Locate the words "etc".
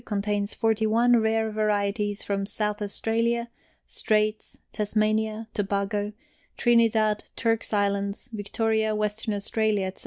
9.85-9.99